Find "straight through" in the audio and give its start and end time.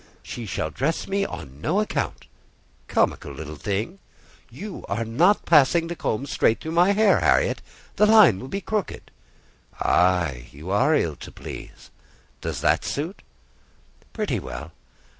6.25-6.71